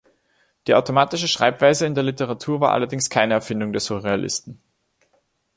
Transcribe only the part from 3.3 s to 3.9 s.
Erfindung der